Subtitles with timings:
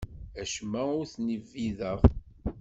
[0.41, 1.99] Acemma ur t-nbiḍeɣ.